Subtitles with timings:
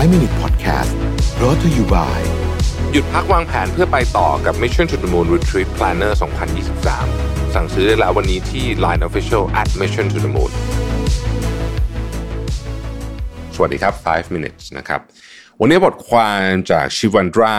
[0.00, 0.92] 5 Minute Podcast
[1.38, 2.20] brought to you by
[2.92, 6.12] หยุดพักวางแผนเพื่อไปต่อกับ Mission to the Moon Retreat Planner
[6.82, 10.52] 2023 สั่งซื้อได้แล้ววันนี้ที่ Line Official at Mission to the Moon
[13.54, 15.00] สวัสดีครับ 5 minutes นะครับ
[15.60, 17.56] วันนี้บทความจากชิวันดรา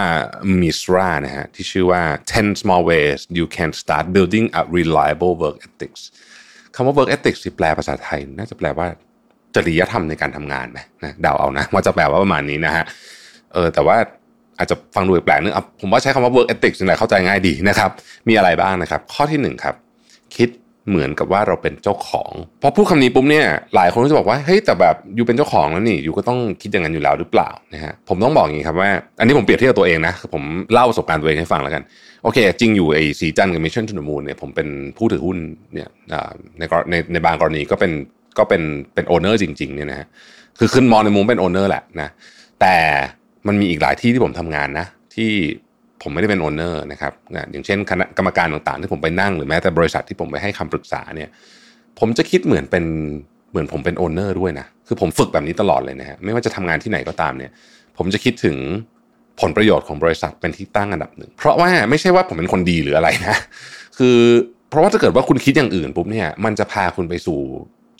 [0.62, 2.04] มิสรานะฮะที่ชื่อว่า
[2.36, 6.02] 10 small ways you can start building a reliable work ethics
[6.76, 8.88] คำว่า work ethics ที่แปลภาษาไทย น่าจะแปลว่า
[9.56, 12.84] จริยธรรมในการทำงานไหมนะเดาเอานะว่าจะแปลว่าประมาณนี้นะฮะ
[13.54, 13.98] เออแต่ว่า
[14.58, 17.90] อาจจะฟังดูแปลกนึงอะผมว่าใช้คำว่า work ethics นี่แหละเข้าใจง่ายดีนะครับ
[18.28, 19.76] มีอะไรบ้างนะครับ ข้อที่หนึ่งครับ
[20.36, 20.50] คิด
[20.90, 22.32] เหมือนกับว่าเราเป็นเจ้าของ
[22.62, 23.46] พอพูดคำนี้ปุ๊บเนี่ย
[23.76, 30.44] หลายคนก็จะบอกว่าเฮ้ยแต่แบบอยู่เป็นเจ้าของแล้วนี่อยู่ก็ต้องคิดอย่างนั้นอยู่แล้วหรือเปล่านะฮะผมต้องบอกอย่างนี้ครับว่า อันนี้ผมเปรียบเทียบตัวเองนะผม
[30.74, 31.84] เล่าประสบการณ์ตัวเองให้ฟังแล้วกัน
[32.24, 35.38] โอเค จริงอยู่ไอ้สีจันกับ Mission to the Moon เนี่ยผมเป็นผู้ถือหุ้น
[35.74, 35.90] เนี่ย
[36.60, 37.92] ในในในบางกรณีก็เป็น
[38.38, 38.62] ก็เป็น
[38.94, 40.08] เป็น owner จริงๆเนี่ยนะฮะ
[40.60, 42.10] คือขึ้นมองในมุมเป็น owner แหละนะ
[42.62, 42.76] แต่
[43.48, 45.32] มันมีอีกหลายที่ที่ผมทำงานนะ ที่
[46.02, 47.14] ผมไม่ได้เป็น owner นะครับ
[47.52, 51.30] อย่างเช่นคณะกรรมการต่างๆ ที่ผมไปนั่งหรือแม้แต่บริษัทที่ผมไปให้คำปรึกษาเนี่ย
[52.00, 52.86] ผมจะคิดเหมือนเป็น
[53.52, 57.52] เหมือนผมเป็น owner ด้วยนะคือผมฝึกแบบนี้ตลอดเลยนะฮะไม่ว่าจะทำงานที่ไหนก็ตามเนี่ย
[57.98, 58.58] ผมจะคิดถึง
[59.42, 63.38] ผลประโยชน์ของบริษัทเป็นที่ตั้งอันดับหนึ่ง เพราะว่าไม่ใช่ว่าผมเป็นคนดีหรืออะไรนะ
[63.98, 64.18] คือ
[64.70, 67.40] เพราะว่าถ้าเกิดว่าคุณคิดอย่างอื่นปุ๊บเนี่ย มันจะพาคุณไปสู่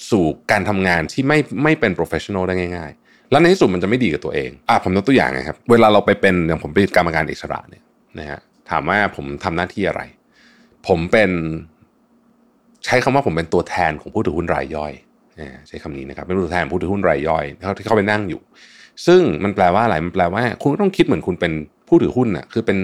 [0.10, 7.84] สู่การทำงานที่ไม่ไม่เป็น professional ได้ง่ายๆ แล้วในที่สุดมันจะไม่ดีกับตัวเองอะผมยกตัวอย่างนะครับ เวลาเราไปเป็นอย่างผมเป็นกรรมการอิสระเนี่ย
[8.20, 10.02] นะฮะถามว่าผมทำหน้าที่อะไร
[10.88, 11.32] ผมเป็น
[12.86, 14.94] ใช้คำว่าผมเป็นตัวแทนของผู้ถือหุ้นรายย่อย
[15.68, 17.46] ใช้คำนี้นะครับเป็นตัวแทนผู้ถือหุ้นรายย่อย
[17.78, 18.42] ที่เขาไปนั่งอยู่
[19.08, 21.52] ซึ่งมันแปลว่าอะไรมันแปลว่า คุณต้องคิดเหมือนคุณเป็น
[21.88, 22.78] ผู้ถือหุ้นอะคือเป็น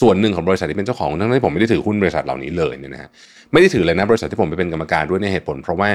[0.00, 3.10] ส่วนหนึ่งของบริษัทที่เป็นเจ้าของทั้งที่ผมไม่ได้ถือหุ้นบริษัทเหล่านี้เลยเนี่ยนะฮะ
[3.52, 5.88] ไม่ได้ถือเลยนะบริษัทที่ผมไปเป็นกรรมการด้วยในเหตุผล เพราะว่า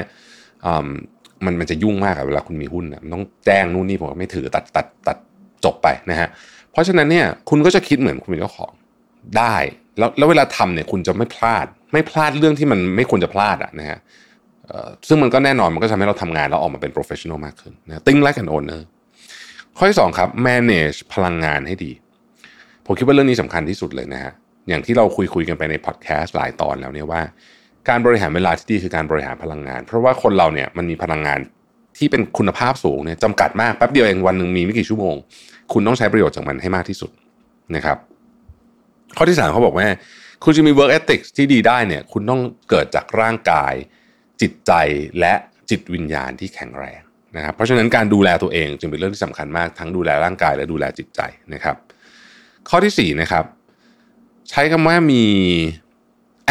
[1.44, 5.16] มันมันจะยุ่งมากอะเวลาคุณมีหุ้นมันต้องแจ้งนู่นนี่ผมไม่ถือตัดตัดตัด
[5.64, 6.28] จบไปนะฮะ
[6.72, 8.72] เพราะฉะนั้นเนี่ยคุณก็จะคิดเหมือนคุณเป็นเจ้าของ
[9.38, 9.56] ได้
[9.98, 13.98] แล้วแล้วเวลาทำเนี่ยคุณจะไม่พลาด ไม่พลาดเรื่องที่มันไม่ควรจะพลาดอะนะฮะ
[15.08, 18.82] ซึ่งมันก็แน่นอนมันก็ทำให้เราทำงานแล้วออกมาเป็น professional มากขึ้นนะ think like an owner
[19.76, 21.92] ข้อที่สองครับ manage พลังงานให้ดี
[22.86, 24.32] ผมคิดว่าเรื่องนี้สำคัญที่สุดเลยนะฮะ
[24.68, 27.22] อย่างที่เราคุยคุยกันไปในพอดแคสต์หลายตอนแล้วเนี่ยว่า
[27.88, 31.40] การบริหารเวลาที่ดีคือการบริหารพลังงาน เพราะว่าคนเราเนี่ยมันมีพลังงาน
[31.98, 35.14] ที่เป็นคุณภาพสูงเนี่ยจำกัดมากแป๊บเดียวเองวันหนึ่งมีไม่กี่ชั่วโมง
[35.72, 37.10] คุณต้องใช้ประโยชน์จากมันให้มากที่สุด
[37.76, 37.98] นะครับ
[39.16, 39.86] ข้อที่สามเขาบอกว่า
[40.44, 42.40] คุณจะมี work ethics ที่ดีได้เนี่ย คุณต้อง
[42.70, 43.74] เกิดจากร่างกาย
[44.40, 44.72] จิตใจ
[45.20, 45.34] และ
[45.70, 47.00] จิตวิญญาณที่แข็งแรง
[47.36, 51.20] นะครับ เพราะฉะนั้นการดูแลตัวเองจึงเป็นเรื่องที่สำคัญมากทั้งดูแลร่างกายและดูแลจิตใจ
[51.54, 51.76] นะครับ
[52.68, 53.44] ข้อที่สี่นะครับ
[54.50, 55.24] ใช้คำว่ามี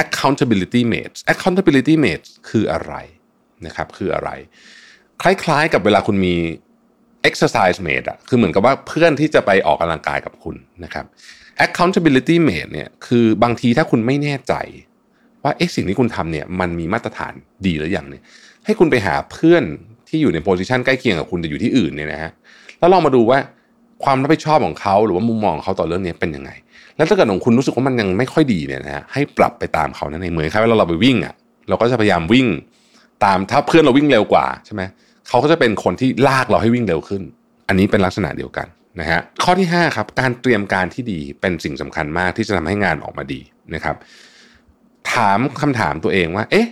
[0.04, 2.94] accountability mates accountability mates คืออะไร
[3.66, 4.30] นะครับคืออะไร
[5.22, 6.36] คล้ายๆกับเวลาคุณมี
[7.30, 11.06] exercise mate อะคือเหมือนกับว่าเพื่อนที่จะไปออกกำลังกายกับคุณนะครับ
[11.66, 14.54] accountability mate เนี่ยคือบางทีถ้าคุณไม่แน่ใจ
[15.44, 17.34] ว่าเอ๊ะสิ่งที่คุณทำเนี่ยมันมีมาตรฐาน
[17.66, 18.24] ดีหรือยังเนี่ย
[18.66, 19.64] ให้คุณไปหาเพื่อน
[20.08, 22.32] ที่อยู่ในโพสิชันใกล้เคียงกับคุณแต่อยู่ที่อื่นเนี่ยนะฮะ
[22.80, 23.40] แล้วลองมาดูว่า
[24.04, 26.52] ความรับผิดชอบของเขาหรือว่ามุมมองของเขาต่อเรื่องนี้เป็นยังไง
[26.98, 31.34] แล้วถ้าเกิดของคุณรู้สึกว่ามันยังไม่ค่อยดีเนี่ยนะฮะให้ปรับไปตามเขานั่นเองเหมือนครับเวลาเราไปวิ่งอะ
[31.70, 32.48] เราก็จะพยายามวิ่ง
[33.26, 34.82] ตามถ้าเพื่อนเราวิ่งเร็วกว่าใช่ไหม
[35.28, 37.22] เขาก็จะเป็นคนที่ลากเราให้วิ่งเร็วขึ้น
[37.68, 38.68] อันนี้เป็นลักษณะเดียวกัน
[39.00, 43.42] นะฮะข้อที่5ครับการเตรียมการที่ดีเป็นสิ่งสำคัญมากที่จะทำให้งานออกมาดี
[43.76, 43.96] นะครับ
[45.14, 46.68] ถามคำถามตัวเองว่า เอ๊ะ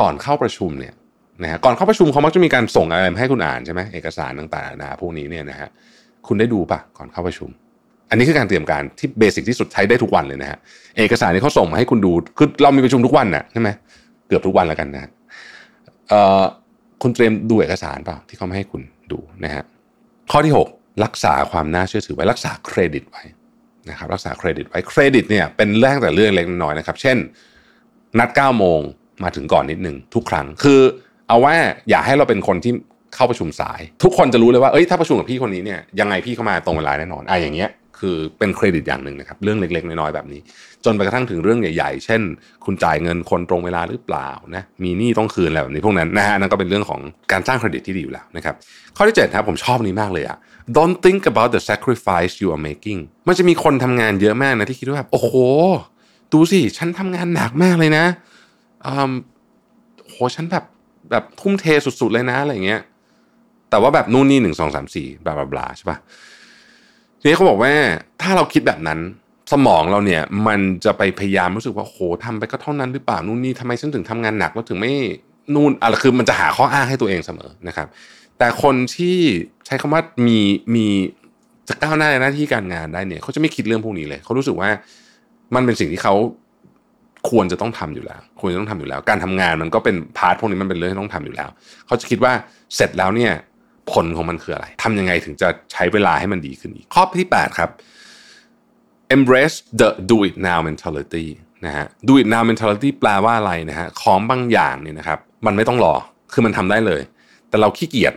[0.00, 0.94] ก่อนเข้าประชุมเนี่ย
[1.42, 5.68] นะฮะก่อนเข้าประชุมเขามักจะมีการส่งอะไรให้คุณอ่านใช่ไหมเอกสารต่างๆนะพวกนี้เนี่ยนะฮะ
[6.26, 7.50] คุณได้ดูปะก่อนเข้าประชุม
[8.12, 10.58] อันนี้คือการเตรียมการที่เบสิกที่สุดใช้ได้ทุกวันเลยนะฮะ
[10.98, 13.68] เอกสารที่เขาส่งมาให้คุณดูคือเรามีประชุมทุกวันน่ะใช่ไหม
[14.28, 15.10] เกือบทุกวันแล้วกันนะ
[16.08, 16.42] เอ่อ
[17.02, 19.62] คุณเตรียมดูเอกสารเปล่าที่เขาไม่ให้คุณดูนะฮะ
[20.30, 23.22] ข้อที่ 6 รักษาความน่าเชื่อถือไว้รักษาเครดิตไว้
[23.90, 27.16] นะครับรักษาเครดิตไว้เครดิตเนี่ยเป็นเรื่องแต่เรื่องเล็กน้อยนะครับ เช่น
[28.18, 28.80] นัด9โมง
[29.22, 30.80] มาถึงก่อนนิดนึงทุกครั้งคือ
[31.28, 31.54] เอาว่า
[31.88, 32.72] อย่าให้เราเป็นคนที่
[33.14, 37.70] เข้าประชุมสาย ทุกคนจะรู้เลยว่าเอ้ยถ้าประชุมกับพี่คนนี้เนี่ยยังไงพี่เข้ามาตรงเวลาแน่นอนอะอย่างเงี้ย
[38.02, 40.40] คือเป็นเครดิตอย่างหนึ่งนะครับ เรื่องเล็กๆ น้อยๆแบบนี้
[40.84, 42.20] จนไปกระทั่งถึงเรื่องใหญ่ ๆ เช่น
[42.64, 47.00] คุณจ่ายเงินคนตรงเวลาหรือเปล่านะมีหนี้ต้องคืนอะไรแบบนี้พวกนั้นนะฮะนั่นก็เป็นเรื่องของ
[47.32, 48.54] การสร้างเครดิตที่ดีอยู่แล้วนะครับ
[48.96, 50.36] ข้อที่7ครับผมชอบนี้มากเลยอะ
[50.76, 55.32] don't think about the sacrifice you are making มันจะมีคนทำงานเยอะมากนะที่คิดว่าแบบโอ้โห
[56.32, 58.04] ดูสิฉันทำงานหนักมากเลยนะ
[58.86, 59.12] อืม
[60.08, 60.64] โหฉันแบบ
[61.10, 61.64] แบบทุ่มเท
[62.00, 62.80] สุดๆเลยนะอะไรเงี้ย
[63.70, 65.98] แต่ว่าแบบนู่นนี่หนึ่งสองสามสี่บลาบลาใช่ปะ
[67.22, 67.72] ทีนี้เขาบอกว่า
[68.22, 68.98] ถ้าเราคิดแบบนั้น
[69.52, 74.92] สมองเราเนี่ยมันจะไปพยายามรู้สึกว่าโหทำไปก็เท่านั้นหรือเปล่านู่นนี่ทำไมฉันถึงทำงานหนักแล้วถึงไม่
[75.54, 77.86] นู่นอะไรคือมันจะหาข้ออ้างให้ตัวเองเสมอนะครับ
[78.38, 79.16] แต่คนที่
[79.66, 80.38] ใช้คำว่ามี
[80.74, 80.86] มี
[81.68, 84.68] จะก้าวหน้าในหน้าที่การงานได้เนี่ยเขาจะไม่คิดเรื่องพวกนี้เลยเขารู้สึกว่า
[85.54, 86.14] มันเป็นสิ่งที่เขา
[87.30, 91.48] ควรจะต้องทำอยู่แล้ว ควรจะต้องทำอยู่แล้ว การทำงานมันก็เป็นพาร์ทพวกนี้มันเป็นเรื่องที่ต้องทำอยู่แล้ว
[91.86, 92.32] เขาจะคิดว่า
[92.76, 93.32] เสร็จแล้วเนี่ย
[93.90, 97.70] ผลของมันคืออะไรทำยังไงถึงจะใช้เวลาให้มันดีขึ้นอีก ข้อที่ 8 ครับ
[99.16, 101.26] embrace the do it now mentality
[101.66, 105.94] นะฮะ do it now mentality แปลว่าอะไรนะฮะของบางอย่างเนี่ยนะครับ มันไม่ต้องรอ
[106.32, 107.02] คือมันทำได้เลย
[107.48, 108.14] แต่เราขี้เกียจ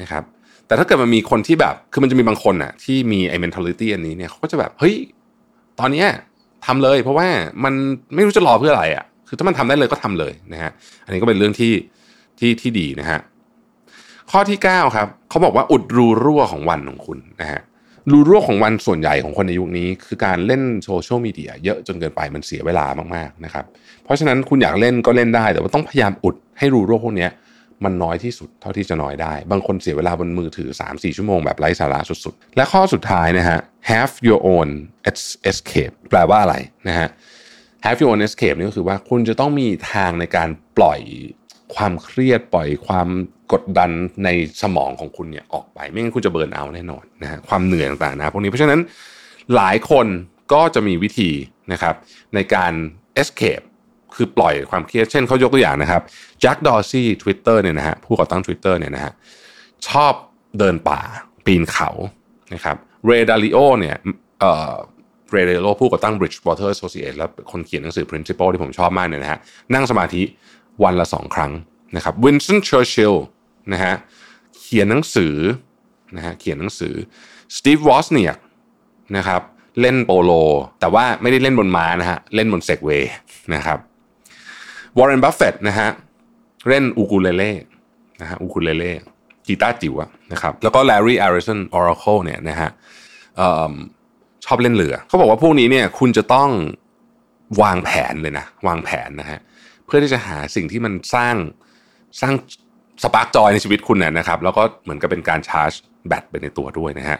[0.00, 0.24] นะครับ
[0.66, 4.94] แต่ถ้าเกิดมันมีคนที่แบบ คือมันจะมีบางคนอะที่มีไอ้ mentality อันนี้เนี่ยเขาก็จะแบบ เฮ้ย
[5.80, 6.08] ตอนเนี้ย
[6.66, 7.28] ทำเลย เพราะว่า
[7.64, 7.74] มัน
[8.14, 10.70] ไม่รู้จะรอเพื่ออะไรอะคือถ้ามันทำได้เลยก็ทำเลยนะฮะ
[11.04, 11.72] อันนี้ก็เป็นเรื่องที่
[12.38, 13.20] ที่ที่ดีนะฮะ
[14.30, 17.60] ข้อที่ 9 ครับเขาบอกว่าอุดรูรั่วของวันของคุณนะฮะ
[18.10, 23.64] รูรั่วของวันส่วนใหญ่ของคนในยุคนี้คือการเล่นโซเชียลมีเดียเยอะจนเกินไปมันเสียเวลามากๆนะครับ
[24.04, 27.28] เพราะฉะนั้นคุณอยากเล่นก็เล่นได้ แต่ว่าต้องพยายามอุดให้รูรั่วพวกนี้
[27.84, 33.58] มันน้อยที่สุดเท่าที่จะน้อยได้ บางคนเสียเวลาบนมือถือ 3-4 ชั่วโมงแบบไร้สาระสุดๆ และข้อสุดท้ายนะฮะ
[33.90, 34.68] have your own
[35.50, 36.56] escape แปลว่าอะไร
[36.88, 37.08] นะฮะ
[37.84, 41.00] have your own escape นี่ก็คือว่าคุณจะต้องมีทางในการปล่อย
[41.74, 43.08] ความเครียดปล่อยความ
[43.52, 43.90] กดดัน
[44.24, 44.28] ใน
[44.62, 48.80] สมองของคุณเนี่ยออกไป ไม่งั้นคุณจะ burn out แน่นอนนะฮะความเหนื่อยต่างๆนะพวกนี้เพราะฉะนั้น
[49.56, 50.06] หลายคน
[50.52, 51.30] ก็จะมีวิธี
[51.72, 51.94] นะครับ
[52.34, 52.72] ในการ
[53.22, 53.64] escape
[54.14, 56.02] คือปล่อยความเครียดเช่นเขายกตัวอย่างนะครับ
[56.40, 59.12] แจ็คดอร์ซี่ทวิตเตอร์เนี่ยนะฮะผู้ก่อตั้ง Twitter เนี่ยนะฮะ
[59.88, 60.12] ชอบ
[60.58, 61.00] เดินป่า
[61.46, 61.90] ปีนเขา
[62.54, 62.76] นะครับ
[63.06, 63.96] เรย์ดาลิโอเนี่ย
[64.40, 64.74] เอ่อ
[65.32, 69.38] เรย์ดาลิโอผู้ก่อตั้ง Bridgewater Associates และคนเขียนหนังสือ Principle ที่ผมชอบมากเนี่ยนะฮะ
[69.74, 70.22] นั่งสมาธิ
[70.84, 71.52] วันละสองครั้ง
[71.96, 73.14] นะครับวินสตันเชอร์ชิล
[73.72, 73.94] นะฮะ
[74.60, 75.34] เขียนหนังสือ
[76.16, 76.94] นะฮะเขียนหนังสือ
[77.56, 78.32] สตีฟวอซเนียก
[79.16, 79.42] นะครับ
[79.80, 80.32] เล่นโปโล
[80.80, 83.12] แต่ว่าไม่ได้เล่นบนม้านะฮะเล่นบน Segway
[83.54, 83.78] นะครับ
[84.98, 85.88] วอร์เรนบัฟเฟตนะฮะ
[86.68, 87.52] เล่นอูคูเลเล่
[88.20, 88.92] นะฮะอูคูเลเล่
[89.46, 89.94] กีตาร์จิ๋ว
[90.32, 92.70] นะครับแล้วก็แลร์รี่เอลลิสัน Oracle เนี่ยนะฮะ
[94.44, 96.50] ชอบเล่นเรือ เขาบอกว่าพวกนี้เนี่ยคุณจะต้อง
[97.62, 99.40] วางแผนเลยนะ วางแผนนะฮะ
[99.86, 101.34] เพื่อที่จะหาสิ่งที่มันสร้าง
[102.20, 102.34] สร้าง
[103.02, 105.72] สปาร์กจอยในชีวิตคุณเนี่ยนะครับ แล้วก็เหมือนกับเป็นการชาร์จ
[106.08, 107.18] แบตไปในตัวด้วยนะฮะ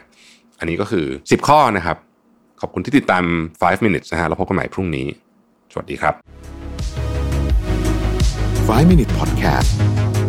[0.58, 1.96] อันนี้ก็คือ 10 ข้อนะครับ
[2.60, 3.24] ขอบคุณที่ติดตาม
[3.54, 5.06] 5 minutes นะฮะแล้วพบกันใหม่พรุ่งนี้
[5.72, 6.14] สวัสดีครับ
[8.68, 9.70] 5 Minute Podcast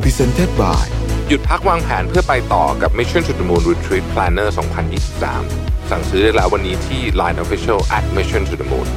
[0.04, 0.86] Presented by
[1.28, 4.50] หยุดพักวางแผนเพื่อไปต่อกับ Mission to the Moon Retreat Planner
[5.20, 8.88] 2023 สั่งซื้อได้แล้ววันนี้ที่ Line Official at Mission to the Moon